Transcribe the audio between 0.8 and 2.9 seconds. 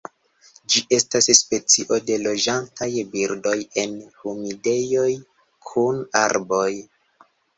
estas specio de loĝantaj